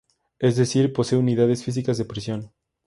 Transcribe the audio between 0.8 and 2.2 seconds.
posee unidades físicas de